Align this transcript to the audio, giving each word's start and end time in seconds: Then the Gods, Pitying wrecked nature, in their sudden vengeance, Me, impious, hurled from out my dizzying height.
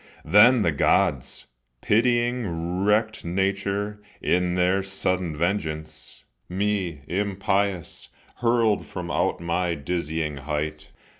Then 0.25 0.63
the 0.63 0.71
Gods, 0.71 1.45
Pitying 1.81 2.83
wrecked 2.83 3.23
nature, 3.23 4.01
in 4.19 4.55
their 4.55 4.81
sudden 4.81 5.37
vengeance, 5.37 6.23
Me, 6.49 7.01
impious, 7.07 8.09
hurled 8.37 8.87
from 8.87 9.11
out 9.11 9.39
my 9.39 9.75
dizzying 9.75 10.37
height. 10.37 10.89